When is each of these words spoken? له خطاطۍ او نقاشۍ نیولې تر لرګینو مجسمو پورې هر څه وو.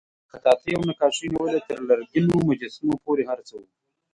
له 0.23 0.27
خطاطۍ 0.31 0.71
او 0.75 0.81
نقاشۍ 0.89 1.25
نیولې 1.33 1.59
تر 1.67 1.77
لرګینو 1.89 2.33
مجسمو 2.49 2.95
پورې 3.03 3.23
هر 3.29 3.39
څه 3.47 3.53
وو. 3.59 3.67